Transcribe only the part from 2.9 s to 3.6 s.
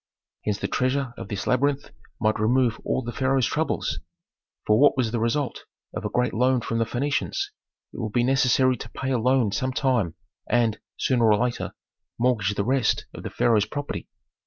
the pharaoh's